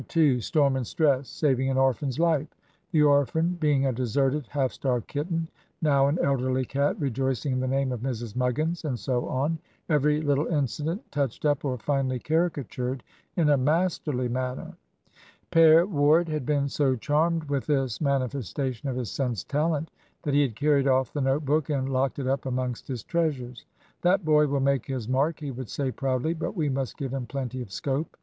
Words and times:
Storm 0.39 0.75
and 0.77 0.87
Stress. 0.87 1.29
Saving 1.29 1.69
an 1.69 1.77
Orphan's 1.77 2.17
Life 2.17 2.47
the 2.91 3.03
Orphan 3.03 3.55
being 3.59 3.85
a 3.85 3.93
deserted, 3.93 4.47
half 4.47 4.71
starved 4.71 5.05
kitten, 5.07 5.47
now 5.79 6.07
an 6.07 6.17
elderly 6.23 6.65
cat 6.65 6.99
rejoicing 6.99 7.53
in 7.53 7.59
the 7.59 7.67
name 7.67 7.91
of 7.91 7.99
Mrs. 7.99 8.35
Muggins;" 8.35 8.83
and 8.83 8.97
so 8.97 9.27
on. 9.29 9.59
Every 9.89 10.19
little 10.19 10.47
incident 10.47 11.11
touched 11.11 11.45
up 11.45 11.63
or 11.63 11.77
finely 11.77 12.17
caricatured 12.17 13.03
in 13.37 13.49
a 13.49 13.57
masterly 13.57 14.27
manner. 14.27 14.73
Père 15.51 15.87
Ward 15.87 16.27
had 16.27 16.47
been 16.47 16.67
so 16.67 16.95
charmed 16.95 17.43
with 17.43 17.67
this 17.67 18.01
manifestation 18.01 18.89
of 18.89 18.95
his 18.95 19.11
son's 19.11 19.43
talent 19.43 19.91
that 20.23 20.33
he 20.33 20.41
had 20.41 20.55
carried 20.55 20.87
off 20.87 21.13
the 21.13 21.21
note 21.21 21.45
book 21.45 21.69
and 21.69 21.89
locked 21.93 22.17
it 22.17 22.25
up 22.25 22.47
amongst 22.47 22.87
his 22.87 23.03
treasures. 23.03 23.67
"That 24.01 24.25
boy 24.25 24.47
will 24.47 24.61
make 24.61 24.87
his 24.87 25.07
mark," 25.07 25.41
he 25.41 25.51
would 25.51 25.69
say, 25.69 25.91
proudly. 25.91 26.33
"But 26.33 26.55
we 26.55 26.69
must 26.69 26.97
give 26.97 27.13
him 27.13 27.27
plenty 27.27 27.61
of 27.61 27.71
scope." 27.71 28.17